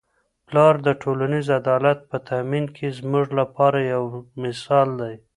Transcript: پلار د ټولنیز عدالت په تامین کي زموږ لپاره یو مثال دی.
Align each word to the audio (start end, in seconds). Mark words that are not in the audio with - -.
پلار 0.47 0.75
د 0.87 0.89
ټولنیز 1.01 1.47
عدالت 1.59 1.99
په 2.09 2.17
تامین 2.29 2.65
کي 2.75 2.87
زموږ 2.99 3.27
لپاره 3.39 3.79
یو 3.93 4.03
مثال 4.43 4.87
دی. 5.01 5.15